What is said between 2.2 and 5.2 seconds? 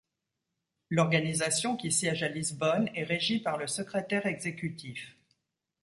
à Lisbonne est régie par le secrétaire exécutif.